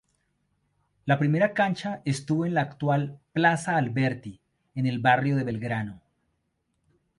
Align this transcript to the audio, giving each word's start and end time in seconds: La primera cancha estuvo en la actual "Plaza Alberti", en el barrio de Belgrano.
La 1.05 1.19
primera 1.19 1.53
cancha 1.53 2.01
estuvo 2.05 2.47
en 2.47 2.55
la 2.55 2.61
actual 2.61 3.19
"Plaza 3.33 3.77
Alberti", 3.77 4.41
en 4.73 4.87
el 4.87 4.97
barrio 4.97 5.35
de 5.35 5.43
Belgrano. 5.43 6.01